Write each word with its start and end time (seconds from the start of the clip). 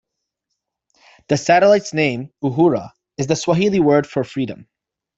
The 1.27 1.37
satellite's 1.37 1.93
name, 1.93 2.33
"Uhuru", 2.43 2.89
is 3.19 3.27
the 3.27 3.35
Swahili 3.35 3.79
word 3.79 4.07
for 4.07 4.23
"freedom". 4.23 4.67